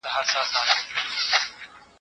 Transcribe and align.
او 0.03 0.05
د 0.05 0.07
هغې 0.15 0.41
په 0.51 0.59
اړه 0.61 0.75
پوهه. 0.89 1.39